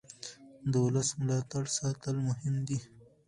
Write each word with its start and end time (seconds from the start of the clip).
د 0.71 0.73
ولس 0.85 1.09
ملاتړ 1.21 1.63
ساتل 1.77 2.15
مهم 2.27 2.55
دي 2.67 2.79